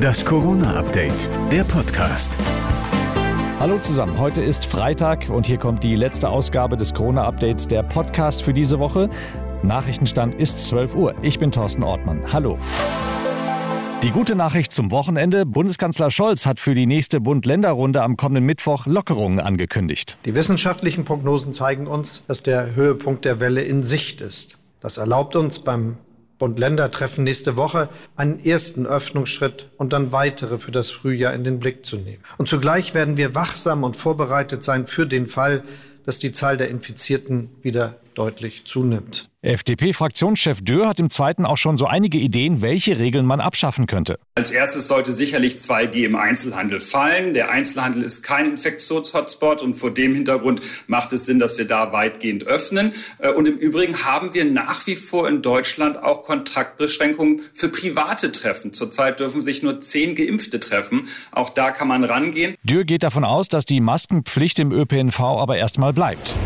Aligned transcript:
Das 0.00 0.24
Corona-Update, 0.24 1.28
der 1.50 1.64
Podcast. 1.64 2.38
Hallo 3.58 3.78
zusammen, 3.78 4.18
heute 4.18 4.40
ist 4.40 4.66
Freitag 4.66 5.28
und 5.28 5.46
hier 5.46 5.58
kommt 5.58 5.82
die 5.82 5.96
letzte 5.96 6.28
Ausgabe 6.28 6.76
des 6.76 6.94
Corona-Updates, 6.94 7.66
der 7.66 7.82
Podcast 7.82 8.42
für 8.42 8.52
diese 8.52 8.78
Woche. 8.78 9.10
Nachrichtenstand 9.62 10.34
ist 10.36 10.66
12 10.66 10.94
Uhr. 10.94 11.14
Ich 11.22 11.38
bin 11.38 11.50
Thorsten 11.50 11.82
Ortmann. 11.82 12.32
Hallo. 12.32 12.58
Die 14.02 14.10
gute 14.10 14.36
Nachricht 14.36 14.72
zum 14.72 14.90
Wochenende. 14.90 15.46
Bundeskanzler 15.46 16.10
Scholz 16.10 16.46
hat 16.46 16.60
für 16.60 16.74
die 16.74 16.86
nächste 16.86 17.20
Bund-Länder-Runde 17.20 18.02
am 18.02 18.16
kommenden 18.16 18.44
Mittwoch 18.44 18.86
Lockerungen 18.86 19.40
angekündigt. 19.40 20.18
Die 20.24 20.34
wissenschaftlichen 20.34 21.04
Prognosen 21.04 21.52
zeigen 21.52 21.86
uns, 21.86 22.24
dass 22.26 22.42
der 22.42 22.74
Höhepunkt 22.74 23.24
der 23.24 23.40
Welle 23.40 23.62
in 23.62 23.82
Sicht 23.82 24.20
ist. 24.20 24.58
Das 24.80 24.98
erlaubt 24.98 25.34
uns 25.36 25.58
beim 25.58 25.96
Bund-Länder-Treffen 26.42 27.22
nächste 27.22 27.54
Woche 27.54 27.88
einen 28.16 28.44
ersten 28.44 28.84
Öffnungsschritt 28.84 29.70
und 29.76 29.92
dann 29.92 30.10
weitere 30.10 30.58
für 30.58 30.72
das 30.72 30.90
Frühjahr 30.90 31.34
in 31.34 31.44
den 31.44 31.60
Blick 31.60 31.86
zu 31.86 31.94
nehmen. 31.94 32.24
Und 32.36 32.48
zugleich 32.48 32.94
werden 32.94 33.16
wir 33.16 33.36
wachsam 33.36 33.84
und 33.84 33.94
vorbereitet 33.94 34.64
sein 34.64 34.88
für 34.88 35.06
den 35.06 35.28
Fall, 35.28 35.62
dass 36.04 36.18
die 36.18 36.32
Zahl 36.32 36.56
der 36.56 36.68
Infizierten 36.68 37.48
wieder 37.62 37.94
deutlich 38.14 38.64
zunimmt. 38.64 39.30
FDP-Fraktionschef 39.42 40.62
Dürr 40.62 40.88
hat 40.88 41.00
im 41.00 41.10
zweiten 41.10 41.44
auch 41.44 41.56
schon 41.56 41.76
so 41.76 41.86
einige 41.86 42.16
Ideen, 42.16 42.62
welche 42.62 43.00
Regeln 43.00 43.26
man 43.26 43.40
abschaffen 43.40 43.86
könnte. 43.86 44.20
Als 44.36 44.52
erstes 44.52 44.86
sollte 44.86 45.12
sicherlich 45.12 45.54
2G 45.56 46.04
im 46.04 46.14
Einzelhandel 46.14 46.78
fallen. 46.78 47.34
Der 47.34 47.50
Einzelhandel 47.50 48.04
ist 48.04 48.22
kein 48.22 48.50
Infektionshotspot 48.50 49.60
und 49.60 49.74
vor 49.74 49.90
dem 49.90 50.14
Hintergrund 50.14 50.62
macht 50.86 51.12
es 51.12 51.26
Sinn, 51.26 51.40
dass 51.40 51.58
wir 51.58 51.66
da 51.66 51.92
weitgehend 51.92 52.44
öffnen. 52.44 52.92
Äh, 53.18 53.32
und 53.32 53.48
im 53.48 53.56
Übrigen 53.56 54.04
haben 54.04 54.32
wir 54.32 54.44
nach 54.44 54.86
wie 54.86 54.94
vor 54.94 55.28
in 55.28 55.42
Deutschland 55.42 56.00
auch 56.00 56.22
Kontaktbeschränkungen 56.22 57.40
für 57.52 57.68
private 57.68 58.30
Treffen. 58.30 58.72
Zurzeit 58.72 59.18
dürfen 59.18 59.42
sich 59.42 59.64
nur 59.64 59.80
zehn 59.80 60.14
Geimpfte 60.14 60.60
treffen. 60.60 61.08
Auch 61.32 61.50
da 61.50 61.72
kann 61.72 61.88
man 61.88 62.04
rangehen. 62.04 62.54
Dürr 62.62 62.84
geht 62.84 63.02
davon 63.02 63.24
aus, 63.24 63.48
dass 63.48 63.64
die 63.64 63.80
Maskenpflicht 63.80 64.60
im 64.60 64.70
ÖPNV 64.70 65.18
aber 65.18 65.56
erstmal 65.56 65.92
bleibt. 65.92 66.36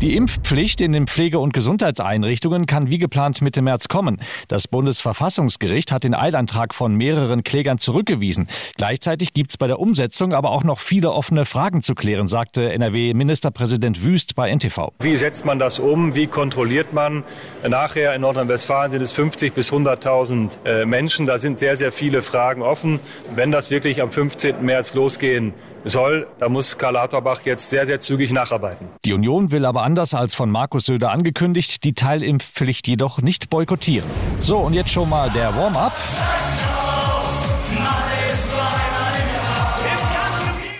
Die 0.00 0.14
Impfpflicht 0.14 0.80
in 0.80 0.92
den 0.92 1.08
Pflege- 1.08 1.40
und 1.40 1.52
Gesundheitseinrichtungen 1.52 2.66
kann 2.66 2.88
wie 2.88 2.98
geplant 2.98 3.42
Mitte 3.42 3.62
März 3.62 3.88
kommen. 3.88 4.20
Das 4.46 4.68
Bundesverfassungsgericht 4.68 5.90
hat 5.90 6.04
den 6.04 6.14
Eilantrag 6.14 6.72
von 6.72 6.94
mehreren 6.94 7.42
Klägern 7.42 7.78
zurückgewiesen. 7.78 8.46
Gleichzeitig 8.76 9.34
gibt 9.34 9.50
es 9.50 9.56
bei 9.56 9.66
der 9.66 9.80
Umsetzung 9.80 10.34
aber 10.34 10.50
auch 10.52 10.62
noch 10.62 10.78
viele 10.78 11.10
offene 11.10 11.44
Fragen 11.44 11.82
zu 11.82 11.96
klären, 11.96 12.28
sagte 12.28 12.70
NRW-Ministerpräsident 12.72 14.04
Wüst 14.04 14.36
bei 14.36 14.54
NTV. 14.54 14.92
Wie 15.00 15.16
setzt 15.16 15.44
man 15.44 15.58
das 15.58 15.80
um? 15.80 16.14
Wie 16.14 16.28
kontrolliert 16.28 16.92
man? 16.92 17.24
Nachher 17.68 18.14
in 18.14 18.20
Nordrhein-Westfalen 18.20 18.92
sind 18.92 19.02
es 19.02 19.10
50 19.10 19.52
bis 19.52 19.72
100.000 19.72 20.64
äh, 20.64 20.84
Menschen. 20.84 21.26
Da 21.26 21.38
sind 21.38 21.58
sehr, 21.58 21.76
sehr 21.76 21.90
viele 21.90 22.22
Fragen 22.22 22.62
offen. 22.62 23.00
Wenn 23.34 23.50
das 23.50 23.72
wirklich 23.72 24.00
am 24.00 24.12
15. 24.12 24.64
März 24.64 24.94
losgehen 24.94 25.54
soll, 25.84 26.26
da 26.38 26.48
muss 26.48 26.78
Karl 26.78 26.94
Lauterbach 26.94 27.40
jetzt 27.44 27.70
sehr, 27.70 27.86
sehr 27.86 28.00
zügig 28.00 28.32
nacharbeiten. 28.32 28.88
Die 29.04 29.12
Union 29.12 29.50
will 29.50 29.64
aber 29.64 29.82
anders 29.82 30.14
als 30.14 30.34
von 30.34 30.50
Markus 30.50 30.86
Söder 30.86 31.10
angekündigt, 31.10 31.84
die 31.84 31.94
Teilimpfpflicht 31.94 32.88
jedoch 32.88 33.20
nicht 33.20 33.50
boykottieren. 33.50 34.08
So, 34.40 34.58
und 34.58 34.74
jetzt 34.74 34.90
schon 34.90 35.08
mal 35.08 35.30
der 35.30 35.54
Warm-up. 35.56 35.92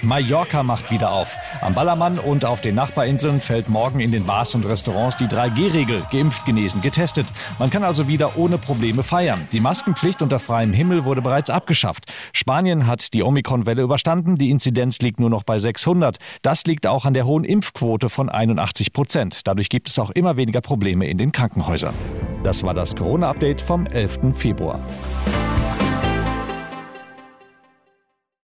Mallorca 0.09 0.63
macht 0.63 0.91
wieder 0.91 1.13
auf. 1.13 1.37
Am 1.61 1.75
Ballermann 1.75 2.19
und 2.19 2.47
auf 2.47 2.63
den 2.63 2.75
Nachbarinseln 2.75 3.43
fällt 3.43 3.69
morgen 3.69 4.01
in 4.01 4.11
den 4.11 4.25
Bars 4.25 4.55
und 4.55 4.65
Restaurants 4.65 5.19
die 5.19 5.27
3G-Regel. 5.27 6.03
Geimpft, 6.11 6.47
genesen, 6.47 6.81
getestet. 6.81 7.27
Man 7.59 7.69
kann 7.69 7.85
also 7.85 8.09
wieder 8.09 8.39
ohne 8.39 8.57
Probleme 8.57 9.03
feiern. 9.03 9.47
Die 9.53 9.61
Maskenpflicht 9.61 10.23
unter 10.23 10.39
freiem 10.39 10.73
Himmel 10.73 11.05
wurde 11.05 11.21
bereits 11.21 11.51
abgeschafft. 11.51 12.07
Spanien 12.33 12.87
hat 12.87 13.13
die 13.13 13.23
Omikron-Welle 13.23 13.83
überstanden. 13.83 14.37
Die 14.37 14.49
Inzidenz 14.49 14.99
liegt 15.01 15.21
nur 15.21 15.29
noch 15.29 15.45
bei 15.45 15.59
600. 15.59 16.17
Das 16.41 16.65
liegt 16.65 16.87
auch 16.87 17.05
an 17.05 17.13
der 17.13 17.27
hohen 17.27 17.45
Impfquote 17.45 18.09
von 18.09 18.31
81 18.31 18.95
Prozent. 18.95 19.47
Dadurch 19.47 19.69
gibt 19.69 19.91
es 19.91 19.99
auch 19.99 20.11
immer 20.11 20.39
weniger 20.39 20.63
Probleme 20.63 21.07
in 21.07 21.19
den 21.19 21.33
Krankenhäusern. 21.33 21.95
Das 22.43 22.63
war 22.63 22.73
das 22.73 22.97
Corona-Update 22.97 23.61
vom 23.61 23.85
11. 23.85 24.35
Februar. 24.35 24.81